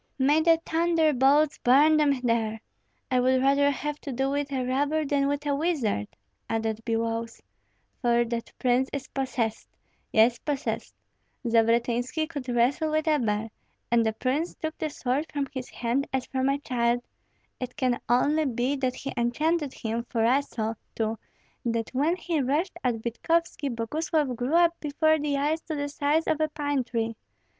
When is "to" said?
4.01-4.11, 25.61-25.75